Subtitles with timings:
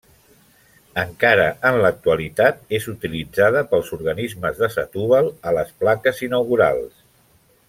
[1.01, 7.03] Encara en l'actualitat és utilitzada pels organismes de Setúbal a les plaques inaugurals.